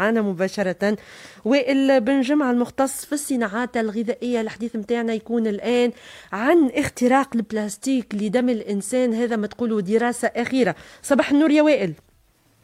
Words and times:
معنا 0.00 0.22
مباشرة. 0.22 0.96
وائل 1.44 2.00
بن 2.00 2.20
جمعة 2.20 2.50
المختص 2.50 3.04
في 3.04 3.12
الصناعات 3.12 3.76
الغذائية 3.76 4.40
الحديث 4.40 4.76
متاعنا 4.76 5.12
يكون 5.12 5.46
الآن 5.46 5.92
عن 6.32 6.70
اختراق 6.74 7.28
البلاستيك 7.34 8.14
لدم 8.14 8.48
الإنسان. 8.48 9.14
هذا 9.14 9.36
ما 9.36 9.46
تقولوا 9.46 9.80
دراسة 9.80 10.28
أخيرة. 10.28 10.74
صباح 11.02 11.30
النور 11.30 11.50
يا 11.50 11.62
وائل. 11.62 11.92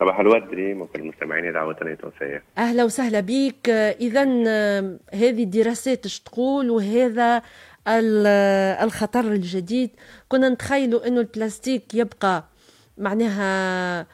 صباح 0.00 0.20
الورد 0.20 0.48
ريم 0.54 0.80
وكل 0.80 1.02
مستمعيني 1.02 1.52
دعوتنا 1.52 1.90
التونسية 1.92 2.42
أهلا 2.58 2.84
وسهلا 2.84 3.20
بك 3.20 3.68
إذا 4.00 4.22
هذه 5.14 5.42
الدراسات 5.42 6.06
تقول؟ 6.06 6.70
وهذا 6.70 7.42
الخطر 8.82 9.20
الجديد. 9.20 9.90
كنا 10.28 10.48
نتخيلوا 10.48 11.06
أنه 11.06 11.20
البلاستيك 11.20 11.94
يبقى 11.94 12.44
معناها 12.98 14.06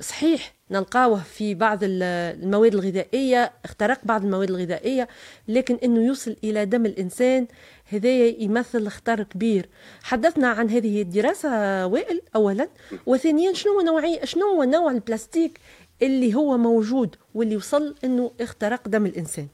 صحيح 0.00 0.52
نلقاوه 0.70 1.22
في 1.22 1.54
بعض 1.54 1.78
المواد 1.82 2.74
الغذائية 2.74 3.52
اخترق 3.64 3.98
بعض 4.04 4.24
المواد 4.24 4.50
الغذائية 4.50 5.08
لكن 5.48 5.78
أنه 5.84 6.06
يوصل 6.06 6.36
إلى 6.44 6.64
دم 6.64 6.86
الإنسان 6.86 7.46
هذا 7.92 8.26
يمثل 8.26 8.88
خطر 8.88 9.22
كبير. 9.22 9.68
حدثنا 10.02 10.48
عن 10.48 10.70
هذه 10.70 11.02
الدراسة 11.02 11.86
وائل 11.86 12.20
أولا 12.36 12.68
وثانيا 13.06 13.52
شنو 13.52 13.80
نوعي 13.80 14.20
شنو 14.24 14.46
هو 14.46 14.64
نوع 14.64 14.90
البلاستيك 14.90 15.60
اللي 16.02 16.34
هو 16.34 16.58
موجود 16.58 17.16
واللي 17.34 17.56
وصل 17.56 17.94
أنه 18.04 18.30
اخترق 18.40 18.88
دم 18.88 19.06
الإنسان؟ 19.06 19.46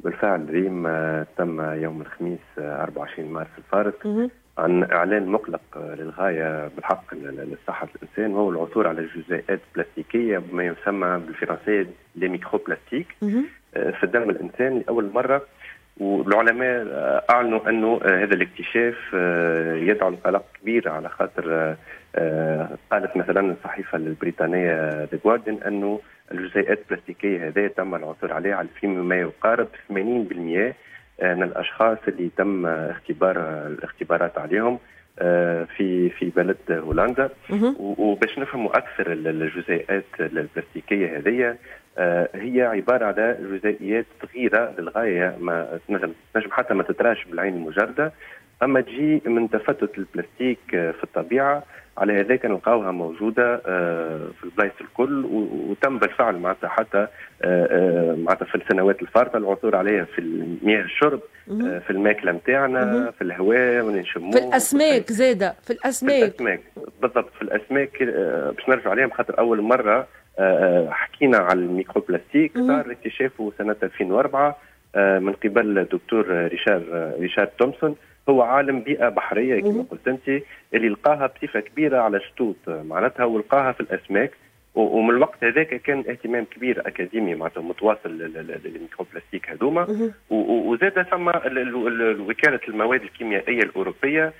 بالفعل 0.00 0.50
ريم 0.50 0.86
آه، 0.86 1.26
تم 1.38 1.60
يوم 1.60 2.00
الخميس 2.00 2.38
24 2.58 3.28
آه، 3.28 3.32
مارس 3.32 3.48
الفارط 3.58 4.30
عن 4.58 4.84
إعلان 4.92 5.26
مقلق 5.26 5.78
للغاية 5.98 6.68
بالحق 6.76 7.14
لصحه 7.14 7.88
الإنسان 7.96 8.34
وهو 8.34 8.50
العثور 8.50 8.88
على 8.88 9.08
جزيئات 9.16 9.60
بلاستيكية 9.74 10.38
بما 10.38 10.64
يسمى 10.64 11.22
بالفرنسية 11.26 11.86
les 12.16 12.28
microplastiques 12.28 13.06
آه، 13.76 13.90
في 13.90 14.04
الدم 14.04 14.30
الإنسان 14.30 14.78
لأول 14.78 15.10
مرة 15.14 15.42
والعلماء 16.00 16.86
أعلنوا 17.30 17.68
أنه 17.68 18.00
هذا 18.04 18.34
الاكتشاف 18.34 19.12
يدعو 19.88 20.10
لقلق 20.10 20.44
كبير 20.60 20.88
على 20.88 21.08
خاطر 21.08 21.76
قالت 22.90 23.16
مثلا 23.16 23.52
الصحيفة 23.52 23.98
البريطانية 23.98 24.90
The 25.04 25.18
Guardian 25.24 25.58
أنه 25.66 26.00
الجزيئات 26.32 26.78
البلاستيكية 26.78 27.48
هذه 27.48 27.66
تم 27.66 27.94
العثور 27.94 28.32
عليها 28.32 28.56
على 28.56 28.68
فيما 28.80 29.16
يقارب 29.16 29.68
80% 29.92 29.94
من 31.22 31.42
الأشخاص 31.42 31.98
اللي 32.08 32.30
تم 32.36 32.66
اختبار 32.66 33.66
الاختبارات 33.66 34.38
عليهم 34.38 34.78
آه، 35.18 35.64
في 35.76 36.10
في 36.10 36.30
بلد 36.30 36.56
هولندا. 36.70 37.28
وباش 37.78 38.38
نفهموا 38.38 38.76
أكثر 38.78 39.12
الجزيئات 39.12 40.04
البلاستيكية 40.20 41.18
هذه 41.18 41.56
آه، 41.98 42.28
هي 42.34 42.62
عبارة 42.62 43.04
على 43.04 43.38
جزيئات 43.40 44.06
صغيرة 44.22 44.74
للغاية 44.78 45.36
ما 45.40 45.78
تنجم 46.34 46.50
حتى 46.50 46.74
ما 46.74 46.82
تتراش 46.82 47.24
بالعين 47.24 47.54
المجرده 47.54 48.12
أما 48.62 48.80
تجي 48.80 49.22
من 49.26 49.50
تفتت 49.50 49.98
البلاستيك 49.98 50.60
في 50.70 51.04
الطبيعة 51.04 51.62
على 51.98 52.20
هذاك 52.20 52.46
نلقاوها 52.46 52.90
موجودة 52.90 53.62
آه، 53.66 54.28
في 54.38 54.44
البلايص 54.44 54.72
الكل 54.80 55.24
وتم 55.68 55.98
بالفعل 55.98 56.36
معناتها 56.36 56.68
حتى 56.68 56.98
آه، 56.98 57.08
آه، 57.42 58.14
معناتها 58.16 58.44
في 58.44 58.54
السنوات 58.54 59.02
الفارطة 59.02 59.36
العثور 59.36 59.76
عليها 59.76 60.04
في 60.04 60.46
مياه 60.62 60.82
الشرب 60.82 61.20
في 61.86 61.90
الماكلة 61.90 62.32
نتاعنا 62.32 63.10
في 63.10 63.24
الهواء 63.24 63.84
ونشموه. 63.84 64.32
في 64.32 64.38
الأسماك 64.38 65.12
زادة 65.12 65.54
في 65.62 65.72
الاسماك 65.72 66.12
في 66.12 66.24
الأسماك. 66.24 66.60
بالضبط 67.02 67.30
في 67.38 67.42
الأسماك 67.42 68.02
باش 68.56 68.68
نرجع 68.68 68.90
عليهم 68.90 69.10
خاطر 69.10 69.38
أول 69.38 69.62
مرة 69.62 70.06
حكينا 70.90 71.38
على 71.38 71.60
ال 71.60 72.02
microplastique 72.08 72.58
صار 72.58 72.90
اكتشافه 72.90 73.52
سنة 73.58 73.76
2004 73.82 74.58
من 74.96 75.32
قبل 75.32 75.78
الدكتور 75.78 76.48
ريشار 76.48 77.12
ريشارد 77.20 77.48
تومسون. 77.58 77.96
هو 78.28 78.42
عالم 78.42 78.80
بيئة 78.80 79.08
بحرية 79.08 79.60
كما 79.62 79.84
قلت 79.90 80.08
أنت 80.08 80.42
اللي 80.74 80.88
لقاها 80.88 81.26
بصفة 81.26 81.60
كبيرة 81.60 81.98
على 81.98 82.20
شطوط. 82.20 82.56
معناتها 82.68 83.24
ولقاها 83.24 83.72
في 83.72 83.80
الأسماك 83.80 84.30
ومن 84.74 85.10
الوقت 85.10 85.44
هذاك 85.44 85.74
كان 85.82 85.98
اهتمام 85.98 86.44
كبير 86.44 86.88
أكاديمي 86.88 87.34
معناتها 87.34 87.62
متواصل 87.62 88.18
للميكروبلاستيك 88.64 89.50
هذوما. 89.50 90.10
وزاد 90.30 91.02
ثم 91.02 91.28
وكالة 92.28 92.60
المواد 92.68 93.02
الكيميائية 93.02 93.62
الأوروبية 93.62 94.32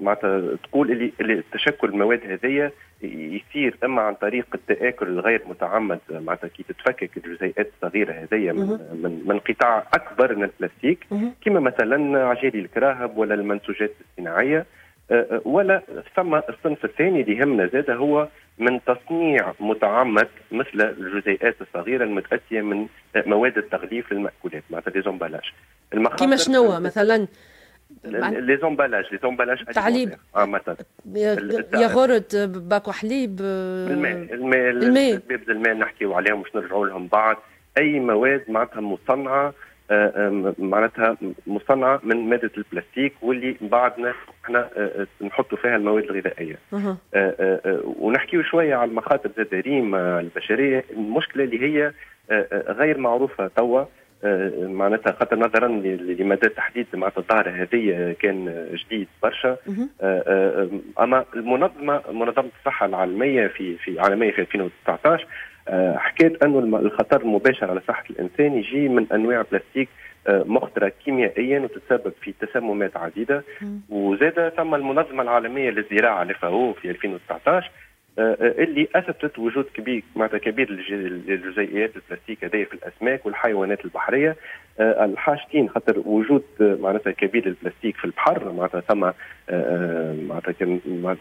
معناتها 0.00 0.56
تقول 0.64 0.92
اللي, 0.92 1.12
اللي 1.20 1.42
تشكل 1.52 1.88
المواد 1.88 2.20
هذيا 2.24 2.72
يصير 3.02 3.76
أما 3.84 4.02
عن 4.02 4.14
طريق 4.14 4.46
التآكل 4.54 5.08
الغير 5.08 5.42
متعمد 5.48 5.98
معناتها 6.10 6.48
كي 6.48 6.62
تتفكك 6.62 7.10
الجزيئات 7.16 7.70
الصغيرة 7.76 8.12
هذيا 8.12 8.52
من, 8.52 8.68
من 9.02 9.22
من 9.26 9.38
قطاع 9.38 9.86
أكبر 9.94 10.36
من 10.36 10.44
البلاستيك 10.44 11.06
كما 11.44 11.60
مثلا 11.60 12.24
عجالي 12.24 12.58
الكراهب 12.58 13.16
ولا 13.18 13.34
المنسوجات 13.34 13.92
الصناعية. 14.00 14.66
آه، 15.10 15.40
ولا 15.44 15.82
ثم 16.16 16.34
الصنف 16.34 16.84
الثاني 16.84 17.20
اللي 17.20 17.36
يهمنا 17.36 17.66
زاد 17.66 17.90
هو 17.90 18.28
من 18.58 18.80
تصنيع 18.84 19.52
متعمد 19.60 20.28
مثل 20.52 20.80
الجزيئات 20.80 21.56
الصغيرة 21.60 22.04
المتأتية 22.04 22.60
من 22.60 22.86
مواد 23.16 23.58
التغليف 23.58 24.12
للمأكولات 24.12 24.62
معناتها 24.70 24.90
لي 24.90 25.02
زومبالاج 25.02 25.52
كيما 26.16 26.36
شنو 26.36 26.80
مثلا 26.80 27.26
لي 28.04 28.56
زومبالاج 28.56 29.04
لي 29.12 29.18
زومبالاج 29.22 29.64
تعليب 29.64 30.10
عامة 30.34 30.76
ياغورت 31.74 32.36
باكو 32.36 32.92
حليب 32.92 33.40
الماء. 33.40 34.12
الماء 34.12 34.70
الماء. 34.70 35.22
الماء 35.48 35.74
نحكيو 35.74 36.14
عليهم 36.14 36.42
باش 36.42 36.56
نرجعوا 36.56 36.86
لهم 36.86 37.06
بعد. 37.06 37.36
أي 37.78 38.00
مواد 38.00 38.44
معناتها 38.48 38.80
مصنعة 38.80 39.54
آه، 39.90 40.12
آه، 40.16 40.54
معناتها 40.58 41.16
مصنعة 41.46 42.00
من 42.02 42.28
مادة 42.28 42.50
البلاستيك 42.56 43.12
واللي 43.22 43.56
بعدنا 43.60 44.14
إحنا 44.44 44.68
آه، 44.76 45.06
نحطوا 45.22 45.58
فيها 45.58 45.76
المواد 45.76 46.04
الغذائية. 46.04 46.58
ونحكيو 47.84 48.42
شوية 48.42 48.74
على 48.74 48.90
المخاطر 48.90 49.30
ذات 49.36 49.54
ريم 49.54 49.94
البشرية. 49.94 50.84
المشكلة 50.90 51.44
اللي 51.44 51.62
هي 51.62 51.92
غير 52.68 52.98
معروفة 52.98 53.50
توا 53.56 53.80
آه، 53.80 53.86
معناتها 54.62 55.12
خاطر 55.12 55.38
نظرا 55.38 55.68
لمدى 55.68 56.48
تحديد 56.48 56.86
معناتها 56.94 57.18
الظاهره 57.18 57.50
هذه 57.50 58.16
كان 58.20 58.66
جديد 58.74 59.08
برشا. 59.22 59.48
آه، 59.48 59.56
آه، 60.02 60.68
أما 61.00 61.24
المنظمة 61.34 62.02
منظمة 62.12 62.50
الصحة 62.60 62.86
العالمية 62.86 63.46
في 63.46 63.76
في 63.76 64.00
عالميه 64.00 64.30
في 64.30 64.40
2019 64.40 65.26
حكيت 65.96 66.44
أنه 66.44 66.58
الخطر 66.78 67.20
المباشر 67.20 67.70
على 67.70 67.80
صحة 67.88 68.04
الإنسان 68.10 68.58
يجي 68.58 68.88
من 68.88 69.06
أنواع 69.12 69.44
بلاستيك 69.52 69.88
مخدرة 70.28 70.92
كيميائيا 71.04 71.60
وتتسبب 71.60 72.12
في 72.20 72.34
تسممات 72.40 72.96
عديدة. 72.96 73.44
وزاد 73.88 74.52
ثم 74.56 74.74
المنظمة 74.74 75.22
العالمية 75.22 75.70
للزراعة 75.70 76.24
لفاو 76.24 76.72
في 76.72 76.90
2019 76.90 77.48
آه، 77.56 77.60
آه، 77.60 77.85
اللي 78.18 78.88
أثبتت 78.94 79.38
وجود 79.38 79.64
كبير 79.74 80.02
معناتها 80.16 80.38
كبير 80.38 80.70
للجزيئات 80.70 81.90
البلاستيك 81.96 82.44
هذه 82.44 82.64
في 82.64 82.74
الأسماك 82.74 83.26
والحيوانات 83.26 83.84
البحرية. 83.84 84.36
آه، 84.80 85.04
الحاجتين 85.04 85.68
خاطر 85.68 86.02
وجود 86.04 86.42
معناتها 86.60 87.10
كبير 87.10 87.46
البلاستيك 87.46 87.96
في 87.96 88.04
البحر 88.04 88.52
معناتها 88.52 88.80
ثم 88.80 89.00
معناتها 90.28 90.66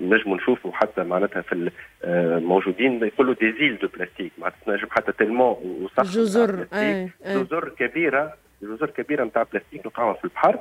نجم 0.01 0.34
نشوفوا 0.35 0.72
حتى 0.72 1.03
معناتها 1.03 1.41
في 1.41 1.72
الموجودين 2.03 3.03
يقولوا 3.03 3.34
دي 3.34 3.51
زيل 3.51 3.78
دو 3.78 3.88
بلاستيك 3.88 4.31
معناتها 4.38 4.75
نجم 4.75 4.88
حتى 4.91 5.11
تلمون 5.11 5.55
وصخر 5.81 6.03
جزر 6.03 6.67
جزر 7.25 7.69
كبيرة 7.69 8.34
جزر 8.61 8.89
كبيرة 8.89 9.23
نتاع 9.23 9.44
بلاستيك 9.44 9.85
نلقاوها 9.85 10.13
في 10.13 10.23
البحر. 10.23 10.59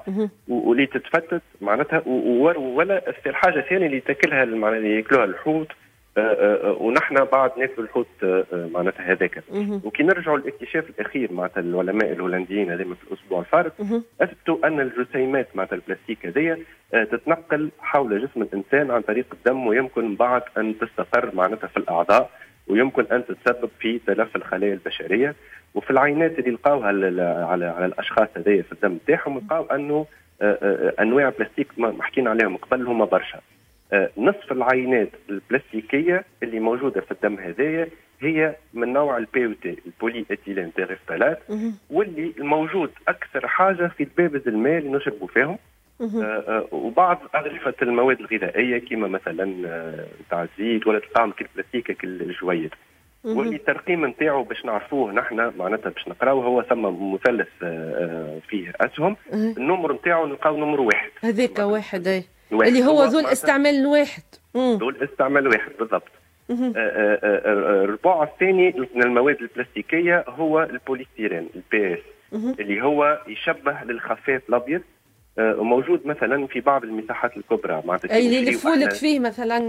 واللي 0.48 0.86
تتفتت 0.86 1.42
معناتها 1.60 2.02
ولا 2.06 3.02
الحاجة 3.26 3.58
الثانية 3.58 3.86
اللي 3.86 4.00
تاكلها 4.00 4.42
اللي 4.42 4.96
ياكلوها 4.96 5.24
الحوت. 5.24 5.68
آه، 5.68 5.74
آه، 5.74 5.74
آه، 5.74 5.83
ونحن 6.80 7.24
بعد 7.24 7.50
ناكل 7.58 7.82
الحوت 7.82 8.06
معناتها 8.52 9.12
هذاك. 9.12 9.42
وكي 9.84 10.02
نرجعوا 10.02 10.38
للاكتشاف 10.38 10.90
الأخير 10.90 11.32
معناتها 11.32 11.60
العلماء 11.60 12.12
الهولنديين 12.12 12.70
هذين 12.70 12.94
في 12.94 13.12
الأسبوع 13.12 13.40
الفارط 13.40 13.72
أثبتوا 14.20 14.66
أن 14.66 14.80
الجسيمات 14.80 15.48
معناتها 15.54 15.76
البلاستيك 15.76 16.26
هذه 16.26 16.58
تتنقل 16.92 17.70
حول 17.80 18.26
جسم 18.28 18.42
الإنسان 18.42 18.90
عن 18.90 19.00
طريق 19.02 19.26
الدم 19.32 19.66
ويمكن 19.66 20.14
بعد 20.14 20.42
أن 20.58 20.74
تستقر 20.78 21.34
معناتها 21.34 21.66
في 21.66 21.76
الأعضاء 21.76 22.30
ويمكن 22.68 23.06
أن 23.12 23.24
تتسبب 23.26 23.70
في 23.80 23.98
تلف 24.06 24.36
الخلايا 24.36 24.72
البشرية. 24.74 25.34
وفي 25.74 25.90
العينات 25.90 26.38
اللي 26.38 26.50
لقاوها 26.50 26.86
على 26.86 27.64
على 27.64 27.86
الأشخاص 27.86 28.28
هذيا 28.36 28.62
في 28.62 28.72
الدم 28.72 28.98
تاعهم 29.06 29.38
لقاو 29.38 29.64
أنه 29.64 30.06
أنواع 31.00 31.28
بلاستيك 31.38 31.68
ما 31.78 31.96
حكينا 32.00 32.30
عليهم 32.30 32.56
قبل 32.56 32.86
هما 32.86 33.04
برشا. 33.04 33.36
آه، 33.38 33.40
نصف 34.18 34.52
العينات 34.52 35.08
البلاستيكية 35.30 36.24
اللي 36.42 36.60
موجودة 36.60 37.00
في 37.00 37.10
الدم 37.10 37.38
هذايا 37.38 37.88
هي 38.20 38.56
من 38.74 38.92
نوع 38.92 39.16
ال 39.16 39.46
PET 39.46 39.76
البولي 39.86 40.24
ايثيلين 40.30 40.72
تيريفتالات 40.74 41.38
واللي 41.90 42.32
الموجود 42.38 42.90
أكثر 43.08 43.48
حاجة 43.48 43.86
في 43.96 44.02
الدبابز 44.02 44.48
الماء 44.48 44.78
اللي 44.78 44.90
نشربوا 44.90 45.26
فيهم. 45.28 45.58
آه 46.00 46.04
آه 46.22 46.66
وبعض 46.72 47.18
أغلفة 47.34 47.74
المواد 47.82 48.20
الغذائية 48.20 48.78
كما 48.78 49.08
مثلا 49.08 49.44
تاع 50.30 50.42
الزيت 50.42 50.86
ولا 50.86 50.98
تطعم 50.98 51.30
كالبلاستيك 51.32 51.92
كالجويد 51.92 52.70
واللي 53.24 53.56
الترقيم 53.56 54.06
نتاعو 54.06 54.42
باش 54.42 54.64
نعرفوه 54.64 55.12
نحن 55.12 55.52
معناتها 55.58 55.90
باش 55.90 56.08
نقراوه 56.08 56.44
هو 56.44 56.62
ثم 56.62 57.12
مثلث 57.12 57.48
فيه 58.48 58.72
أسهم. 58.80 59.16
النمر 59.32 59.92
نتاعو 59.92 60.26
نلقاو 60.26 60.56
نمر 60.56 60.80
واحد. 60.80 61.10
هذاك 61.22 61.58
واحد 61.58 62.06
اي 62.06 62.24
اللي 62.62 62.84
هو 62.84 63.04
ذو 63.04 63.18
الاستعمال 63.18 63.74
الواحد. 63.74 64.22
ذو 64.56 64.88
الاستعمال 64.88 65.42
الواحد 65.42 65.70
بالضبط. 65.78 66.08
الربع 66.50 68.22
الثاني 68.22 68.74
من 68.94 69.02
المواد 69.02 69.36
البلاستيكية 69.40 70.24
هو 70.28 70.62
البوليستيرين 70.62 71.48
البي 71.56 71.94
اس 71.94 72.00
اللي 72.60 72.82
هو 72.82 73.20
يشبه 73.28 73.76
للخفاف 73.84 74.42
الأبيض 74.48 74.80
وموجود 75.38 76.06
مثلا 76.06 76.46
في 76.46 76.60
بعض 76.60 76.84
المساحات 76.84 77.36
الكبرى. 77.36 77.82
معناتها 77.84 78.14
أي 78.14 78.26
اللي 78.26 78.36
يلفوا 78.36 78.88
فيه 78.88 79.20
مثلا 79.20 79.60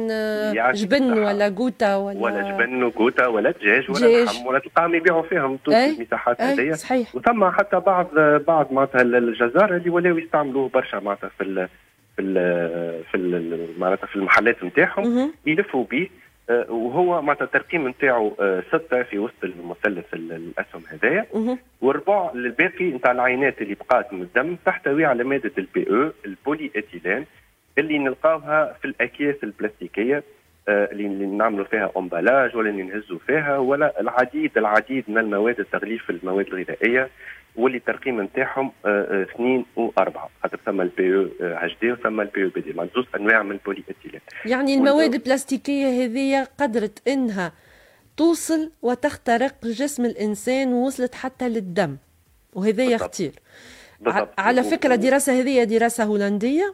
جبن 0.72 1.14
ولا 1.14 1.50
جوتا 1.50 1.96
ولا 1.96 2.20
ولا 2.20 2.52
جبن 2.52 2.84
وجوتا 2.84 3.28
ولا 3.28 3.52
دجاج 3.52 3.92
ولا 3.92 4.24
لحم 4.24 4.46
ولا 4.46 4.60
تلقاهم 4.60 4.96
يبيعوا 4.96 5.24
فيهم 5.24 5.58
طول 5.66 5.74
المساحات 5.74 6.42
هذيا. 6.42 6.74
صحيح. 6.74 7.16
وثم 7.16 7.50
حتى 7.50 7.80
بعض 7.80 8.08
بعض 8.48 8.74
معناتها 8.74 9.02
الجزار 9.02 9.76
اللي 9.76 9.90
ولاو 9.90 10.18
يستعملوه 10.18 10.70
برشا 10.70 10.98
معناتها 10.98 11.32
في 11.38 11.68
في 12.16 12.22
ال 12.22 12.34
في 13.12 13.18
ال 13.18 13.68
معناتها 13.80 14.08
في 14.08 14.16
المحلات 14.16 14.64
نتاعهم 14.64 15.06
يلفوا 15.46 15.86
به 15.92 16.10
آه، 16.50 16.72
وهو 16.72 17.22
معناتها 17.22 17.46
الترقيم 17.46 17.88
نتاعو 17.88 18.36
آه، 18.40 18.64
ستة 18.68 19.04
في 19.04 19.20
وسط 19.20 19.44
المثلث 19.44 20.14
الأسهم 20.14 20.84
هذايا. 20.90 21.26
والربع 21.82 22.32
الباقي 22.36 22.86
نتاع 22.86 23.12
العينات 23.12 23.62
اللي 23.62 23.74
بقات 23.76 24.14
من 24.14 24.22
الدم 24.22 24.56
تحتوي 24.66 25.06
على 25.06 25.24
مادة 25.24 25.52
ال 25.58 25.90
PE 25.90 26.12
البولي 26.26 26.72
اتيلين 26.76 27.26
اللي 27.78 27.98
نلقاوها 27.98 28.76
في 28.82 28.86
الأكياس 28.86 29.36
البلاستيكية. 29.44 30.18
آه، 30.18 30.24
اللي 30.70 31.08
نعملوا 31.26 31.66
فيها 31.66 31.92
emballage 31.98 32.56
ولا 32.56 32.70
اللي 32.70 32.84
نهزوا 32.84 33.20
فيها 33.28 33.58
ولا 33.58 34.02
العديد 34.02 34.58
العديد 34.58 35.04
من 35.08 35.18
المواد 35.18 35.60
التغليف 35.60 36.10
المواد 36.10 36.48
الغذائية 36.48 37.10
واللي 37.56 37.78
الترقيم 37.78 38.22
نتاعهم 38.22 38.72
اثنين 38.86 39.66
وأربعة. 39.76 40.30
خاطر 40.44 40.60
ثم 40.66 40.82
ال 40.82 41.16
PEHD 41.16 41.92
وثم 41.92 42.22
ال 42.22 42.44
PEBD 42.44 42.74
زوج 42.96 43.06
أنواع 43.16 43.44
من 43.44 43.52
البولي 43.52 43.84
اتيلين 43.90 44.22
يعني 44.46 44.74
المواد 44.74 45.14
البلاستيكية 45.14 45.88
هذه 45.88 46.48
قدرت 46.58 47.08
إنها 47.08 47.52
توصل 48.18 48.72
وتخترق 48.82 49.66
جسم 49.66 50.06
الإنسان 50.06 50.74
ووصلت 50.74 51.16
حتى 51.16 51.50
للدم. 51.50 51.98
وهذا 52.54 52.98
خطير 52.98 53.32
على 54.38 54.64
فكرة 54.64 54.96
دراسة 54.96 55.42
هذه 55.42 55.64
دراسة 55.64 56.04
هولندية 56.04 56.74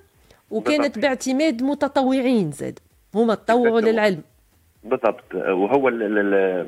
وكانت. 0.50 1.00
باعتماد 1.00 1.64
متطوعين 1.64 2.52
زاد. 2.52 2.80
هما 3.16 3.36
تطوعوا 3.36 3.82
للعلم. 3.82 4.22
بالضبط. 4.84 5.36
وهو 5.36 5.90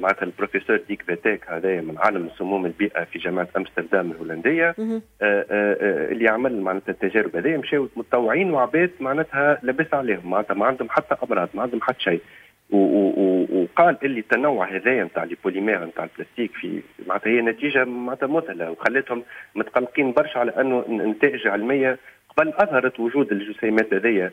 معناتها 0.02 0.24
البروفيسور 0.24 0.78
ديك 0.88 1.02
فيتيك 1.02 1.50
هذا 1.50 1.82
من 1.82 1.98
عالم 1.98 2.30
سموم 2.38 2.66
البيئة 2.66 3.04
في 3.04 3.20
جامعة 3.20 3.48
أمستردام 3.58 4.12
الهولندية. 4.12 4.70
آه، 4.70 5.02
آه، 5.22 5.46
آه، 5.52 6.12
اللي 6.12 6.30
عمل 6.30 6.62
معناتها 6.62 6.92
التجارب 6.92 7.36
هذه 7.36 7.58
مشاو 7.58 7.88
متطوعين 7.96 8.54
وعباد 8.54 8.92
معناتها 9.00 9.60
لبس 9.64 9.94
عليهم. 9.94 10.30
معناتها 10.30 10.54
ما 10.54 10.66
عندهم 10.66 10.90
حتى 10.90 11.16
أمراض 11.24 11.50
ما 11.54 11.62
عندهم 11.62 11.82
حتى 11.82 12.00
شيء. 12.00 12.22
وقال 12.70 13.98
اللي 14.04 14.20
التنوع 14.20 14.76
هذايا 14.76 15.04
نتاع 15.04 15.24
les 15.24 15.38
polymères 15.44 15.86
نتاع 15.86 16.04
البلاستيك 16.04 16.52
في 16.52 16.82
معناتها 17.08 17.30
هي 17.30 17.42
نتيجة 17.42 17.84
معناتها 17.84 18.28
مثلى 18.28 18.70
وخلتهم 18.70 19.24
متقلقين 19.56 20.12
برشا 20.12 20.40
على 20.40 20.52
أنه 20.52 20.86
نتائج 20.90 21.48
علمية 21.48 22.00
قبل 22.38 22.50
أظهرت 22.50 23.00
وجود 23.00 23.32
الجسيمات 23.32 23.94
هذيا 23.94 24.32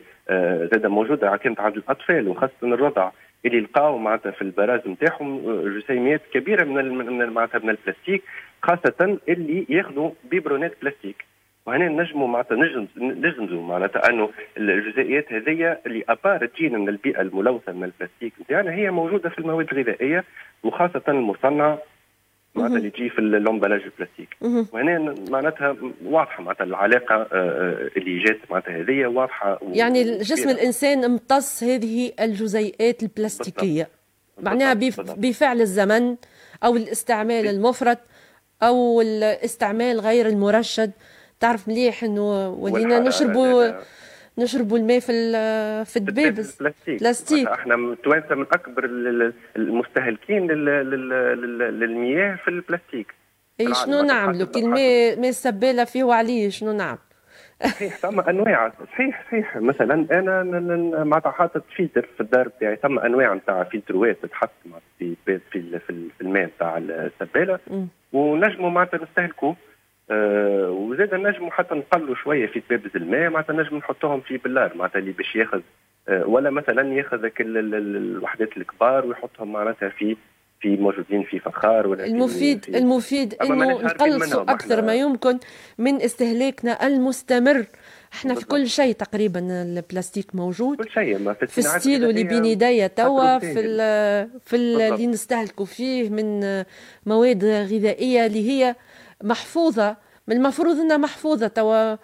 زاد 0.71 0.85
موجودة 0.85 1.37
كانت 1.37 1.59
عند 1.59 1.77
الأطفال 1.77 2.27
وخاصة 2.27 2.53
الرضع 2.63 3.11
اللي 3.45 3.59
لقاو 3.59 3.97
معناتها 3.97 4.31
في 4.31 4.41
البراز 4.41 4.87
نتاعهم 4.87 5.41
جسيمات 5.79 6.21
كبيرة 6.33 6.63
من 6.63 6.97
من 6.97 7.29
معناتها 7.29 7.59
من 7.59 7.69
البلاستيك 7.69 8.23
خاصة 8.63 9.17
اللي 9.29 9.65
ياخذوا 9.69 10.11
بيبرونات 10.23 10.73
بلاستيك. 10.81 11.25
وهنا 11.65 11.89
نجموا 11.89 12.27
معناتها 12.27 12.57
نجمزوا 12.97 13.63
معناتها 13.63 14.09
أنه 14.09 14.29
الجزيئات 14.57 15.33
هذيا 15.33 15.79
اللي 15.85 16.03
ابار 16.09 16.45
تجينا 16.45 16.77
من 16.77 16.89
البيئة 16.89 17.21
الملوثة 17.21 17.71
من 17.71 17.83
البلاستيك 17.83 18.33
نتاعنا 18.41 18.71
هي 18.71 18.91
موجودة 18.91 19.29
في 19.29 19.39
المواد 19.39 19.67
الغذائية 19.71 20.23
وخاصة 20.63 21.01
المصنعه 21.07 21.79
معناتها 22.55 22.77
اللي 22.77 22.89
تجي 22.89 23.09
في 23.09 23.19
اللومبلاج 23.19 23.81
البلاستيك 23.81 24.29
وهنا 24.73 25.15
معناتها 25.29 25.75
واضحة 26.05 26.43
معناتها 26.43 26.63
العلاقة 26.63 27.15
آه، 27.15 27.27
آه، 27.33 27.89
اللي 27.97 28.23
جات 28.23 28.37
معناتها 28.49 28.81
هذه 28.81 29.05
واضحة 29.05 29.59
يعني 29.61 30.17
جسم 30.17 30.49
الإنسان 30.49 31.03
امتص 31.03 31.63
هذه 31.63 32.11
الجزيئات 32.19 33.03
البلاستيكية. 33.03 33.89
معناها 34.41 34.73
بفعل 35.17 35.61
الزمن 35.61 36.15
أو 36.63 36.75
الاستعمال 36.75 37.47
المفرط 37.47 37.97
أو 38.63 39.01
الاستعمال 39.01 39.99
غير 39.99 40.27
المرشد. 40.27 40.91
تعرف 41.39 41.67
مليح 41.67 42.03
إنه 42.03 42.49
ولينا 42.49 42.99
نشربوا 42.99 43.71
نشربوا 44.37 44.77
الماء 44.77 44.99
في 44.99 45.11
في 45.85 45.97
الدبابز 45.97 46.57
بلاستيك. 46.59 46.99
بلاستيك. 46.99 47.47
إحنا 47.47 47.75
متوانسه 47.75 48.35
من 48.35 48.45
أكبر 48.51 48.85
المستهلكين 49.55 50.47
للمياه 51.71 52.35
في 52.35 52.47
البلاستيك. 52.47 53.13
اي 53.59 53.73
شنو 53.73 54.01
نعملوا؟ 54.01 54.47
كي 54.47 54.59
الماء 54.59 55.19
ماء 55.19 55.29
السبالة 55.29 55.83
فيه 55.83 56.03
وعليه 56.03 56.49
شنو 56.49 56.71
نعمل؟ 56.71 56.97
صحيح 57.63 57.97
ثم 57.97 58.19
أنواع. 58.19 58.71
صحيح 58.91 59.23
صحيح. 59.27 59.57
مثلا 59.57 59.93
أنا 60.11 60.43
معناتها 61.03 61.31
حاطط 61.31 61.63
فلتر 61.77 62.07
في 62.15 62.21
الدار 62.21 62.47
بتاعي 62.47 62.75
ثم 62.75 62.99
أنواع 62.99 63.33
نتاع 63.33 63.63
فلتروات 63.63 64.17
تتحط 64.21 64.51
في 64.99 65.15
في, 65.25 65.39
في 65.79 66.21
الماء 66.21 66.45
نتاع 66.45 66.77
السبالة. 66.77 67.59
ونجموا 68.13 68.69
معناتها 68.69 68.99
نستهلكوه. 69.03 69.55
آه 70.11 70.69
وزاد 70.71 71.13
نجموا 71.15 71.51
حتى 71.51 71.75
نقلوا 71.75 72.15
شوية 72.15 72.47
في 72.47 72.59
دبابز 72.69 72.95
الماء 72.95 73.29
معناتها 73.29 73.53
نجم 73.53 73.77
نحطوهم 73.77 74.21
في 74.21 74.37
بلار 74.37 74.77
معناتها 74.77 74.99
اللي 74.99 75.11
باش 75.11 75.35
ياخذ 75.35 75.61
آه 76.09 76.25
ولا 76.27 76.49
مثلا 76.49 76.93
ياخذ 76.93 77.27
كل 77.27 77.75
الوحدات 77.75 78.57
الكبار 78.57 79.05
ويحطهم 79.05 79.51
معناتها 79.51 79.89
في 79.89 80.17
في 80.61 80.77
موجودين 80.77 81.23
في 81.23 81.39
فخار 81.39 81.87
ولا 81.87 82.05
المفيد 82.05 82.65
في 82.65 82.77
المفيد 82.77 83.33
إنه 83.33 83.81
نقلصوا 83.81 84.41
أكثر 84.41 84.81
ما 84.81 84.95
يمكن 84.95 85.39
من 85.77 86.01
استهلاكنا 86.01 86.87
المستمر. 86.87 87.65
إحنا 88.13 88.35
في 88.35 88.45
كل 88.45 88.67
شيء 88.67 88.93
تقريبا 88.93 89.39
البلاستيك 89.39 90.35
موجود. 90.35 90.77
كل 90.77 90.89
شيء 90.89 91.19
ما 91.19 91.33
في, 91.33 91.47
في 91.47 91.57
الستيلو 91.57 92.03
اللي 92.03 92.23
بين 92.23 92.45
يديا 92.45 92.87
توا 92.87 93.39
في 93.39 93.59
ال 93.59 93.77
في 94.39 94.55
اللي 94.55 95.07
نستهلكوا 95.07 95.65
فيه 95.65 96.09
من 96.09 96.63
مواد 97.05 97.45
غذائية 97.45 98.25
اللي 98.25 98.49
هي 98.49 98.75
محفوظة. 99.23 99.97
من 100.27 100.35
المفروض 100.35 100.79
إنها 100.79 100.97
محفوظة 100.97 101.47
توا 101.47 101.95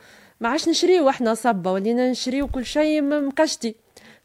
ما 0.41 0.49
عادش 0.49 0.69
نشريو 0.69 1.09
إحنا 1.09 1.33
صبة 1.33 1.71
ولينا 1.71 2.11
نشريو 2.11 2.47
كل 2.47 2.65
شيء 2.65 3.01
مقشتي 3.01 3.75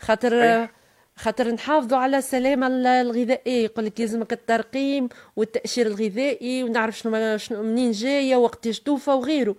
خاطر 0.00 0.68
خاطر 1.16 1.50
نحافظوا 1.50 1.98
على 1.98 2.18
السلامه 2.18 2.66
الغذائيه 3.00 3.64
يقول 3.64 3.84
لك 3.84 4.00
يلزمك 4.00 4.32
الترقيم 4.32 5.08
والتأشير 5.36 5.86
الغذائي 5.86 6.62
ونعرف 6.62 6.98
شنو 6.98 7.36
شنو 7.36 7.62
منين 7.62 7.90
جاية 7.90 8.36
وقتاش 8.36 8.80
توفى 8.80 9.10
وغيره. 9.10 9.56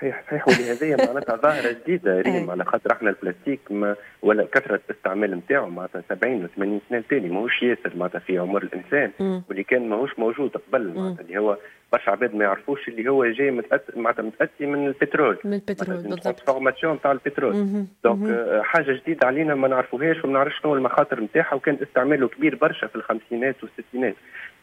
صحيح 0.00 0.22
صحيح. 0.26 0.48
ولهذا 0.48 1.06
معناتها 1.06 1.36
ظاهرة 1.36 1.72
جديدة 1.72 2.20
ريم 2.26 2.50
على 2.50 2.64
خاطر 2.64 2.92
إحنا 2.92 3.10
البلاستيك 3.10 3.60
ما 3.70 3.96
ولا 4.22 4.46
كثرة 4.52 4.80
الاستعمال 4.90 5.30
نتاعو 5.30 5.68
معناتها 5.68 6.02
70 6.08 6.44
و 6.44 6.46
80 6.56 6.80
سنة 6.90 7.00
ثاني 7.00 7.28
ماهوش 7.28 7.62
ياسر 7.62 7.96
معناتها 7.96 8.18
في 8.18 8.38
عمر 8.38 8.62
الإنسان 8.62 9.10
واللي 9.48 9.62
كان 9.62 9.88
ماهوش 9.88 10.18
موجود 10.18 10.50
قبل 10.50 10.94
معناتها 10.94 11.22
اللي 11.22 11.38
هو 11.38 11.58
برشا 11.92 12.10
عباد 12.10 12.34
ما 12.34 12.44
يعرفوش 12.44 12.88
اللي 12.88 13.10
هو 13.10 13.26
جاي 13.26 13.50
متأثر 13.50 13.98
معناتها 13.98 14.22
متأتي 14.22 14.66
من 14.66 14.86
البترول. 14.86 15.38
من 15.44 15.54
البترول 15.54 15.96
بالضبط. 15.96 16.40
formation 16.40 17.00
تاع 17.00 17.12
البترول. 17.12 17.86
donc 18.04 18.30
آه، 18.30 18.62
حاجة 18.62 18.92
جديدة 18.92 19.26
علينا 19.26 19.54
ما 19.54 19.68
نعرفوهاش 19.68 20.24
وما 20.24 20.32
نعرفش 20.32 20.60
شنو 20.62 20.74
المخاطر 20.74 21.20
نتاعها 21.20 21.54
وكان 21.54 21.78
استعماله 21.82 22.28
كبير 22.28 22.54
برشا 22.54 22.86
في 22.86 22.96
الخمسينات 22.96 23.56
والستينات. 23.62 24.14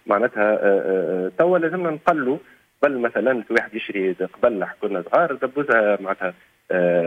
معناتها 0.07 0.43
آه، 0.43 0.59
آه، 0.61 1.31
توا 1.37 1.57
لازمنا 1.57 1.89
نقلوا 1.89 2.37
قبل 2.83 2.97
مثلا 2.97 3.41
في 3.41 3.53
واحد 3.53 3.75
يشري 3.75 4.13
قبل 4.13 4.67
كنا 4.81 5.03
صغار 5.11 5.33
دبوزها 5.33 5.97
معناتها 6.01 6.33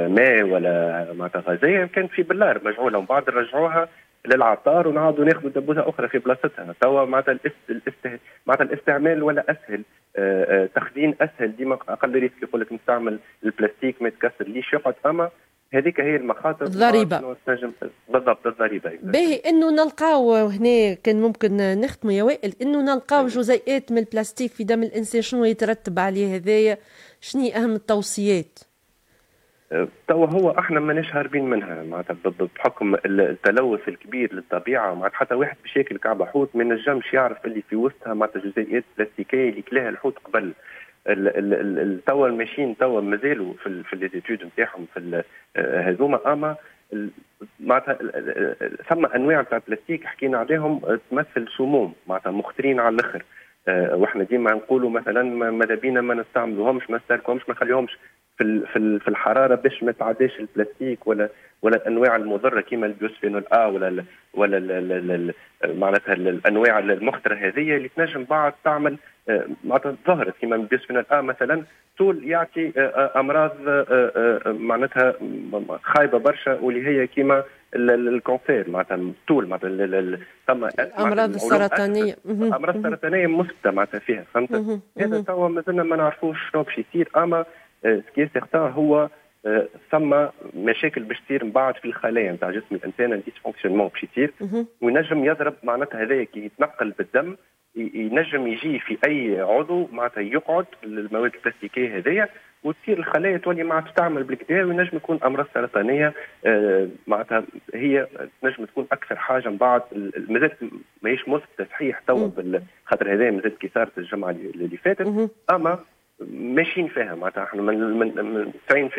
ماء 0.08 0.42
ولا 0.42 1.06
معناتها 1.12 1.42
غازيه 1.48 1.84
كانت 1.84 2.10
في 2.10 2.22
بلار 2.22 2.60
مجعوله 2.64 2.98
ومن 2.98 3.06
بعد 3.06 3.28
رجعوها 3.30 3.88
للعطار 4.26 4.88
ونعاودوا 4.88 5.24
ناخذوا 5.24 5.50
دبوزه 5.50 5.88
أخرى 5.88 6.08
في 6.08 6.18
بلاصتها. 6.18 6.74
توا 6.80 7.04
معناتها 7.04 7.32
الاست... 7.32 8.20
معناتها 8.46 8.64
الاستعمال 8.64 9.22
ولا 9.22 9.44
أسهل 9.50 9.82
آه، 10.16 10.62
آه، 10.64 10.68
تخزين 10.74 11.14
أسهل. 11.20 11.56
ديما 11.56 11.74
أقل 11.74 12.12
risque 12.12 12.42
يقول 12.42 12.60
لك 12.60 12.72
نستعمل 12.72 13.18
البلاستيك 13.44 14.02
ما 14.02 14.08
يتكسر 14.08 14.44
ليش 14.48 14.72
يقعد 14.72 14.94
أما 15.06 15.30
هذيك 15.72 16.00
هي 16.00 16.16
المخاطر 16.16 16.66
الضريبة. 16.66 17.36
بالضبط 18.08 18.46
الضريبة. 18.46 18.90
باهي 19.02 19.34
إنه 19.34 19.70
نلقاو 19.70 20.34
هنا 20.34 20.94
كان 20.94 21.20
ممكن 21.20 21.56
نختموا 21.56 22.12
يا 22.12 22.22
وائل 22.22 22.54
إنه 22.62 22.82
نلقاو 22.82 23.26
جزيئات 23.26 23.92
من 23.92 23.98
البلاستيك 23.98 24.50
في 24.50 24.64
دم 24.64 24.82
الإنسان 24.82 25.22
شنو 25.22 25.44
يترتب 25.44 25.98
عليه 25.98 26.36
هذايا؟ 26.36 26.78
شنو 27.20 27.48
أهم 27.48 27.74
التوصيات؟ 27.74 28.58
توا 30.08 30.26
هو 30.26 30.50
إحنا 30.50 30.80
ماناش 30.80 31.14
هاربين 31.14 31.44
منها 31.50 31.82
معناتها 31.82 32.16
بحكم 32.56 32.94
التلوث 33.06 33.88
الكبير 33.88 34.34
للطبيعة 34.34 34.94
معناتها 34.94 35.16
حتى 35.16 35.34
واحد 35.34 35.56
بشكل 35.64 35.98
كعبه 35.98 36.26
حوت 36.26 36.56
ما 36.56 36.64
نجمش 36.64 37.14
يعرف 37.14 37.44
اللي 37.44 37.62
في 37.70 37.76
وسطها 37.76 38.14
معناتها 38.14 38.40
جزيئات 38.40 38.84
بلاستيكية 38.98 39.48
اللي 39.50 39.62
كلاها 39.62 39.88
الحوت 39.88 40.18
قبل. 40.18 40.52
توا 42.06 42.26
الماشيين 42.28 42.76
توا 42.76 43.00
مازالوا 43.00 43.54
في 43.62 43.82
في 43.82 43.96
ليزيتود 43.96 44.44
نتاعهم 44.44 44.86
في 44.94 45.22
هذوما. 45.56 46.32
أما 46.32 46.56
معناتها 47.60 47.98
ثم 48.88 49.06
أنواع 49.06 49.42
تاع 49.42 49.58
البلاستيك 49.58 50.04
حكينا 50.04 50.38
عليهم 50.38 50.98
تمثل 51.10 51.48
سموم 51.56 51.94
معناتها 52.06 52.32
مخترين 52.32 52.80
على 52.80 52.94
الآخر. 52.94 53.22
أه 53.68 53.96
وإحنا 53.96 54.24
ديما 54.24 54.50
نقولوا 54.50 54.90
مثلا 54.90 55.22
ماذا 55.50 55.74
بينا 55.74 56.00
ما 56.00 56.14
نستعملوهمش 56.14 56.90
ما 56.90 56.96
نستهلكوهمش 56.96 57.48
ما 57.48 57.54
نخليهمش 57.54 57.98
في 58.38 58.66
في 58.98 59.08
الحرارة 59.08 59.54
باش 59.54 59.82
ما 59.82 59.92
تعداش 59.92 60.40
البلاستيك 60.40 61.06
ولا 61.06 61.28
ولا 61.62 61.76
الأنواع 61.76 62.16
المضرة 62.16 62.60
كيما 62.60 62.86
ال 62.86 62.92
bisphénol 62.92 63.44
A 63.52 63.66
ولا 63.66 64.04
ولا 64.34 65.32
معناتها 65.64 66.12
الأنواع 66.12 66.78
المخترة 66.78 67.34
هذه 67.34 67.76
اللي 67.76 67.88
تنجم 67.88 68.24
بعد 68.24 68.52
تعمل 68.64 68.92
آه، 68.92 68.98
معناتها 69.64 69.96
ظهرت 70.06 70.36
كيما 70.36 70.56
ال 70.56 70.61
bisphénol 70.61 71.06
A 71.10 71.20
مثلا 71.20 71.62
طول 71.98 72.24
يعطي 72.24 72.72
آه، 72.76 72.80
آه، 72.80 73.20
أمراض 73.20 73.52
معناتها 74.46 75.14
خايبة 75.82 76.18
برشا 76.18 76.58
واللي 76.60 76.86
هي 76.86 77.06
كيما 77.06 77.44
ال 77.74 77.88
cancer 77.88 78.70
معناتها 78.70 78.98
طول 79.28 79.46
معناتها 79.46 80.18
ثم 80.46 80.64
الامراض 80.64 81.34
السرطانيه 81.34 82.16
الامراض 82.26 82.76
السرطانيه 82.76 83.26
مثبته 83.26 83.70
معناتها 83.70 83.98
فيها 83.98 84.24
فهمت؟ 84.34 84.80
هذا 85.00 85.20
توا 85.20 85.48
مازلنا 85.48 85.82
ما 85.82 85.96
نعرفوش 85.96 86.38
شنو 86.52 86.62
باش 86.62 86.78
يصير 86.78 87.08
أما 87.16 87.44
ce 87.82 88.00
qui 88.00 88.28
est 88.34 88.46
certain 88.46 88.72
هو 88.72 89.08
ثم 89.90 90.26
مشاكل 90.54 91.02
باش 91.02 91.20
تصير 91.20 91.44
من 91.44 91.50
بعد 91.50 91.76
في 91.76 91.84
الخلايا 91.84 92.32
نتاع 92.32 92.50
جسم 92.50 92.74
الإنسان 92.74 93.12
ال 93.12 93.16
dysfonctionnement 93.16 93.88
باش 93.88 94.04
يصير. 94.04 94.32
وينجم 94.80 95.24
يضرب 95.24 95.54
معناتها 95.62 96.02
هذايا 96.02 96.24
كي 96.24 96.44
يتنقل 96.44 96.90
بالدم 96.90 97.36
ينجم 97.76 98.46
يجي 98.46 98.78
في 98.78 98.98
أي 99.06 99.40
عضو 99.40 99.88
معناتها 99.92 100.20
يقعد 100.20 100.66
المواد 100.84 101.34
البلاستيكية 101.34 101.96
هذيا 101.96 102.28
وتصير 102.64 102.98
الخلايا 102.98 103.36
تولي 103.36 103.64
معناتها 103.64 103.92
تعمل 103.92 104.22
بالكدا 104.22 104.64
وينجم 104.64 104.96
يكون 104.96 105.18
أمراض 105.24 105.46
سرطانية 105.54 106.14
آه، 106.46 106.88
معناتها 107.06 107.44
هي 107.74 108.06
تنجم 108.42 108.64
تكون 108.64 108.86
أكثر 108.92 109.16
حاجة 109.16 109.48
من 109.48 109.56
بعد 109.56 109.82
مازالت 110.28 110.56
ماهيش 111.02 111.28
مثبته 111.28 111.64
صحيح 111.70 111.98
توا 111.98 112.30
خاطر 112.84 113.14
هذا 113.14 113.30
مازالت 113.30 113.58
كي 113.58 113.70
صارت 113.74 113.98
الجمعة 113.98 114.30
اللي 114.30 114.76
فاتت 114.76 115.30
أما 115.50 115.78
ماشيين 116.30 116.88
فيها 116.88 117.14
معناتها 117.14 117.44
إحنا 117.44 117.62
من, 117.62 117.98
من 117.98 118.52
90% 118.72 118.98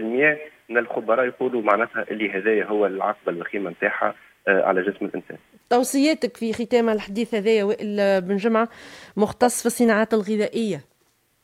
من 0.69 0.77
الخبراء 0.77 1.25
يقولوا 1.25 1.61
معناتها 1.61 2.05
اللي 2.11 2.31
هذايا 2.31 2.65
هو 2.65 2.85
العقبه 2.85 3.31
الوخيمة 3.31 3.69
نتاعها 3.69 4.15
آه، 4.47 4.63
على 4.63 4.81
جسم 4.81 5.05
الإنسان. 5.05 5.37
توصياتك 5.69 6.37
في 6.37 6.53
ختام 6.53 6.89
الحديث 6.89 7.35
هذايا 7.35 7.63
وائل 7.63 8.21
بن 8.21 8.35
جمعة 8.35 8.69
مختص 9.17 9.59
في 9.61 9.65
الصناعات 9.65 10.13
الغذائية. 10.13 10.81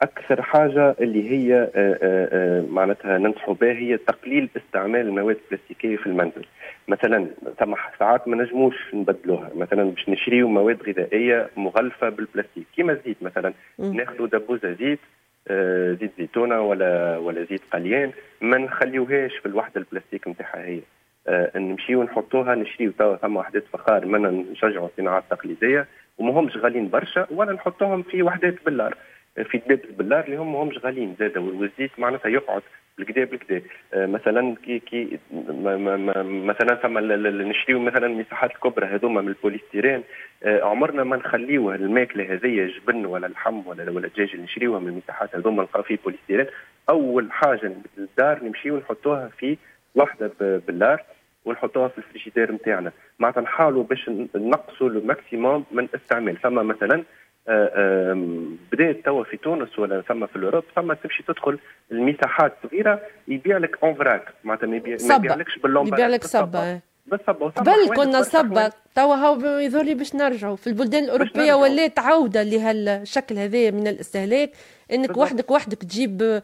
أكثر 0.01 0.41
حاجة 0.41 0.95
اللي 1.01 1.31
هي 1.31 1.53
آه، 1.75 1.97
آه، 2.01 2.61
معناتها 2.61 3.17
ننصحوا 3.17 3.53
بها 3.53 3.71
هي 3.71 3.97
تقليل 3.97 4.49
استعمال 4.57 5.01
المواد 5.01 5.37
البلاستيكية 5.43 5.97
في 5.97 6.07
المنزل. 6.07 6.45
مثلا 6.87 7.27
ثم 7.59 7.75
ساعات 7.99 8.27
ما 8.27 8.43
نجموش 8.43 8.75
نبدلوها. 8.93 9.51
مثلا 9.55 9.83
باش 9.83 10.09
نشريو 10.09 10.47
مواد 10.47 10.83
غذائية 10.89 11.49
مغلفة 11.57 12.09
بالبلاستيك. 12.09 12.65
كيما 12.75 12.93
الزيت 12.93 13.17
مثلا. 13.23 13.53
ناخذوا 13.79 14.27
دبوزه 14.27 14.73
زيت 14.73 14.99
آه، 15.47 15.93
زيت 15.93 16.11
زيتونة 16.17 16.61
ولا 16.61 17.17
ولا 17.17 17.45
زيت 17.49 17.61
قليان. 17.73 18.11
ما 18.41 18.57
نخليوهاش 18.57 19.31
في 19.37 19.45
الوحدة 19.45 19.81
البلاستيك 19.81 20.27
نتاعها 20.27 20.65
هي. 20.65 20.77
آه 20.77 21.02
نمشيو 21.55 22.03
نحطوها 22.03 22.55
نشريو 22.55 22.91
توا 22.91 23.15
ثم 23.15 23.37
وحدات 23.37 23.63
فخار 23.73 24.05
منا 24.05 24.29
نشجعوا 24.29 24.87
الصناعات 24.87 25.23
التقليدية 25.23 25.87
وما 26.17 26.39
همش 26.39 26.57
غاليين 26.57 26.89
برشا 26.89 27.27
ولا 27.31 27.53
نحطوهم 27.53 28.03
في 28.03 28.23
وحدات 28.23 28.55
بلار 28.65 28.97
في 29.43 29.57
بلار 29.57 29.79
البلار 29.89 30.23
اللي 30.25 30.37
هم 30.37 30.55
همش 30.55 30.77
غاليين 30.77 31.15
زاده 31.19 31.41
والزيت 31.41 31.91
معناتها 31.97 32.29
يقعد 32.29 32.61
بالكدا 32.97 33.23
بالكدا. 33.23 33.61
آه 33.93 34.05
مثلا 34.05 34.55
كي 34.65 34.79
كي 34.79 35.19
مثلا 36.25 36.75
ثم 36.75 36.97
نشريو 37.49 37.79
مثلا 37.79 38.05
المساحات 38.05 38.51
الكبرى 38.51 38.85
هذوما 38.85 39.21
من 39.21 39.27
ال 39.27 39.34
polystyrène 39.34 40.03
آه 40.43 40.61
عمرنا 40.61 41.03
ما 41.03 41.17
نخليوها 41.17 41.75
الماكلة 41.75 42.33
هذيا 42.33 42.67
جبن 42.67 43.05
ولا 43.05 43.27
اللحم 43.27 43.67
ولا 43.67 43.91
ولا 43.91 44.07
الدجاج 44.07 44.29
اللي 44.33 44.43
نشريوها 44.43 44.79
من 44.79 44.87
المساحات 44.87 45.35
هذوما 45.35 45.61
نلقاو 45.61 45.83
فيه 45.83 45.97
polystyrène. 46.03 46.45
أول 46.89 47.31
حاجة 47.31 47.71
للدار 47.97 48.43
نمشيو 48.43 48.77
نحطوها 48.77 49.29
في 49.37 49.57
وحدة 49.95 50.31
بلار. 50.39 51.03
ونحطوها 51.45 51.87
في 51.87 51.97
الفريجيدير 51.97 52.51
نتاعنا. 52.51 52.91
معناتها 53.19 53.41
نحاولوا 53.41 53.83
باش 53.83 54.09
نقصوا 54.35 54.89
ال 54.89 54.99
maximum 54.99 55.65
من 55.71 55.87
استعمال. 55.95 56.41
ثم 56.41 56.67
مثلا 56.67 57.03
آه، 57.47 58.13
بدات 58.71 59.05
توا 59.05 59.23
في 59.23 59.37
تونس 59.37 59.79
ولا 59.79 60.01
ثم 60.01 60.25
في 60.25 60.35
ال 60.35 60.39
Europe 60.39 60.63
ثم 60.75 60.93
تمشي 60.93 61.23
تدخل 61.23 61.59
المساحات 61.91 62.53
صغيرة 62.63 63.01
يبيع 63.27 63.57
لك 63.57 63.83
en 63.83 63.93
vrac 63.93 64.33
معناتها 64.43 64.67
ما 64.67 64.75
يبيعلكش 64.75 65.57
باللومبا 65.59 65.95
يبيع 65.95 66.07
لك 66.07 66.23
صبه 66.23 66.79
بالصبه 67.05 67.49
قبل 67.49 67.95
كنا 67.95 68.21
صبه 68.21 68.71
توا 68.95 69.15
هاو 69.15 69.59
يظهر 69.59 69.93
باش 69.93 70.15
نرجعوا. 70.15 70.55
في 70.55 70.67
البلدان 70.67 71.03
الأوروبية 71.03 71.53
ولات 71.53 71.99
عودة 71.99 72.43
لهالشكل 72.43 73.35
هذا 73.37 73.71
من 73.71 73.87
الاستهلاك. 73.87 74.51
إنك 74.91 75.17
وحدك 75.17 75.51
وحدك 75.51 75.77
تجيب 75.77 76.41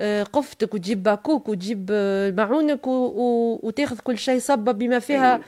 آه، 0.00 0.22
قفتك 0.22 0.74
وتجيب 0.74 1.02
باكوك 1.02 1.48
وتجيب 1.48 1.90
آه، 1.92 2.30
معونك 2.30 2.86
وتاخذ 2.86 3.98
كل 3.98 4.18
شيء 4.18 4.38
صبه 4.38 4.72
بما 4.72 4.98
فيها 4.98 5.40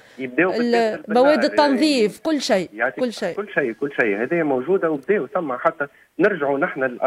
مواد 1.09 1.45
التنظيف 1.45 2.21
كل 2.21 2.41
شيء 2.41 2.69
كل 3.01 3.13
شيء. 3.13 3.35
كل 3.35 3.49
شيء 3.55 3.73
كل 3.73 3.91
شيء. 4.01 4.23
هذه 4.23 4.43
موجودة 4.43 4.91
وبداوا 4.91 5.27
ثم 5.27 5.53
حتى 5.53 5.87
نرجعوا 6.19 6.59
نحن 6.59 6.99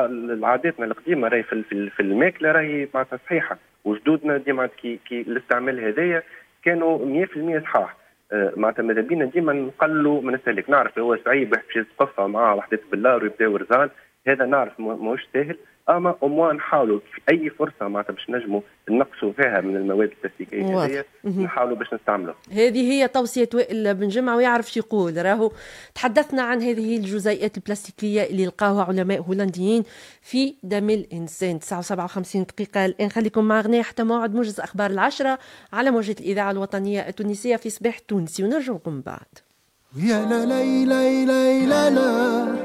لعاداتنا 0.41 0.85
القديمة. 0.85 1.27
راهي 1.27 1.43
في, 1.43 1.63
في 1.89 1.99
الماكلة 1.99 2.51
راهي 2.51 2.87
معناتها 2.93 3.19
صحيحة. 3.25 3.57
وجدودنا 3.85 4.37
ديما 4.37 4.67
كي 4.81 4.99
كي 5.09 5.21
الاستعمال 5.21 5.79
هذايا 5.79 6.23
كانوا 6.63 7.25
100% 7.25 7.59
صحاح. 7.59 7.97
آه، 8.31 8.53
معناتها 8.55 8.83
ماذا 8.83 9.01
بينا 9.01 9.25
ديما 9.25 9.53
نقلوا 9.53 10.21
من 10.21 10.33
السلك. 10.33 10.69
نعرف 10.69 10.99
هو 10.99 11.17
صعيب 11.25 11.49
باش 11.49 11.75
يتقفى 11.75 12.21
معاه 12.21 12.55
وحدة 12.55 12.79
بالله 12.91 13.15
ويبداو 13.15 13.55
رزان. 13.55 13.89
هذا 14.27 14.45
نعرف 14.45 14.79
ماهوش 14.79 15.27
ساهل 15.33 15.57
أما 15.89 16.15
اموا 16.23 16.53
نحاولوا 16.53 16.99
في 16.99 17.21
أي 17.31 17.49
فرصة 17.49 17.87
معناتها 17.87 18.13
باش 18.13 18.29
نجموا 18.29 18.61
نقصوا 18.89 19.31
فيها 19.31 19.61
من 19.61 19.75
المواد 19.75 20.09
البلاستيكيه 20.09 20.83
هذه 20.83 21.03
نحاولوا 21.25 21.77
باش 21.77 21.93
نستعملوا 21.93 22.33
هذه 22.51 22.91
هي 22.91 23.07
توصية 23.07 23.49
وائل 23.53 23.93
بن 23.93 24.07
جمعة 24.07 24.35
ويعرف 24.35 24.71
شو 24.71 24.79
يقول. 24.79 25.25
راهو 25.25 25.51
تحدثنا 25.95 26.41
عن 26.41 26.61
هذه 26.61 26.97
الجزيئات 26.97 27.57
البلاستيكية 27.57 28.23
اللي 28.23 28.45
لقاوها 28.45 28.83
علماء 28.83 29.21
هولنديين 29.21 29.83
في 30.21 30.55
دم 30.63 30.89
الإنسان. 30.89 31.59
57 31.59 32.43
دقيقة 32.43 32.85
الآن. 32.85 33.09
خليكم 33.09 33.45
مع 33.45 33.61
غنية 33.61 33.81
حتى 33.81 34.03
موعد 34.03 34.35
موجز 34.35 34.59
أخبار 34.59 34.91
العشرة 34.91 35.39
على 35.73 35.91
موجة 35.91 36.15
الإذاعة 36.19 36.51
الوطنية 36.51 37.07
التونسية 37.07 37.55
في 37.55 37.69
صباح 37.69 37.99
تونسي. 37.99 38.43
ونرجعكم 38.43 39.01
بعد. 39.01 39.19
يا 39.95 40.25
لا 40.25 40.45
لا 40.45 40.63
لا 40.85 41.25
لا 41.25 41.65
لا, 41.65 41.89
لا. 41.89 42.63